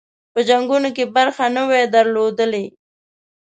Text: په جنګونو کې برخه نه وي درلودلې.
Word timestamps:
په 0.33 0.39
جنګونو 0.49 0.89
کې 0.95 1.03
برخه 1.15 1.45
نه 1.55 1.63
وي 1.69 1.83
درلودلې. 1.95 2.65